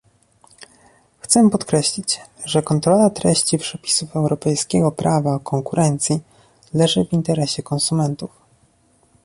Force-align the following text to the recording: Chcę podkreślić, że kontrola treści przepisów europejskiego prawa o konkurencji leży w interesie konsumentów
Chcę 1.19 1.49
podkreślić, 1.49 2.21
że 2.45 2.61
kontrola 2.61 3.09
treści 3.09 3.57
przepisów 3.57 4.15
europejskiego 4.15 4.91
prawa 4.91 5.35
o 5.35 5.39
konkurencji 5.39 6.19
leży 6.73 7.05
w 7.05 7.13
interesie 7.13 7.63
konsumentów 7.63 8.29